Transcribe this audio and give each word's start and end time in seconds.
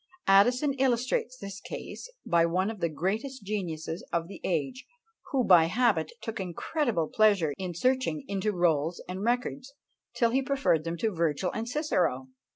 Addison 0.25 0.73
illustrates 0.79 1.37
this 1.37 1.59
case 1.61 2.11
by 2.25 2.43
one 2.47 2.71
of 2.71 2.79
the 2.79 2.89
greatest 2.89 3.43
geniuses 3.43 4.03
of 4.11 4.27
the 4.27 4.41
age, 4.43 4.83
who 5.29 5.43
by 5.43 5.65
habit 5.65 6.11
took 6.23 6.39
incredible 6.39 7.07
pleasure 7.07 7.53
in 7.59 7.75
searching 7.75 8.23
into 8.27 8.51
rolls 8.51 9.03
and 9.07 9.21
records, 9.23 9.75
till 10.15 10.31
he 10.31 10.41
preferred 10.41 10.85
them 10.85 10.97
to 10.97 11.11
Virgil 11.13 11.51
and 11.53 11.67
Cicero! 11.69 12.29